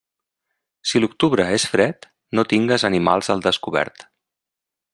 [0.91, 2.07] Si l'octubre és fred,
[2.39, 4.09] no tingues animals al descobert.